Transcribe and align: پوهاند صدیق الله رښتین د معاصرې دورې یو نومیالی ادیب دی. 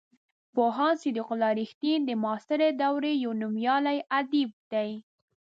پوهاند 0.53 0.97
صدیق 1.01 1.27
الله 1.33 1.51
رښتین 1.61 1.99
د 2.05 2.11
معاصرې 2.23 2.69
دورې 2.81 3.13
یو 3.23 3.31
نومیالی 3.41 3.97
ادیب 4.19 4.49
دی. 4.71 4.89